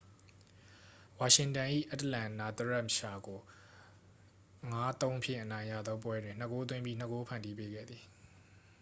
[1.19, 3.39] ဝါရှင်တန်၏ အတ္တလန်နာသရက်ရှာကို
[4.71, 8.03] 5-3 ဖြင့် အနိုင်ရသော ပွဲတွင် 2 ဂိုးသွင်းပြီး 2 ဂိုး ဖန်တီးပေးခဲ့သည်